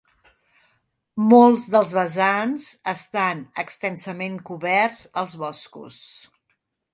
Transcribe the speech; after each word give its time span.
Molts 1.33 1.67
dels 1.75 1.93
vessants 1.97 2.65
estan 2.93 3.43
extensament 3.65 4.41
coberts 4.49 5.05
als 5.25 5.37
boscos. 5.45 6.01